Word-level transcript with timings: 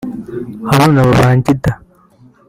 Haruna 0.69 1.01
Babangida 1.07 1.71